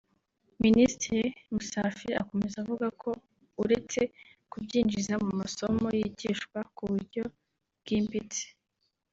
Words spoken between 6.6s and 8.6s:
mu buryo bwimbitse